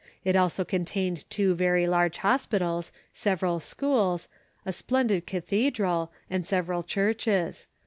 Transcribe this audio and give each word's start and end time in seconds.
It 0.25 0.35
also 0.35 0.65
contained 0.65 1.29
two 1.29 1.53
very 1.53 1.85
large 1.85 2.17
hospitals, 2.17 2.91
several 3.13 3.59
schools, 3.59 4.29
a 4.65 4.73
splendid 4.73 5.27
cathedral, 5.27 6.11
and 6.27 6.43
several 6.43 6.81
churches. 6.81 7.67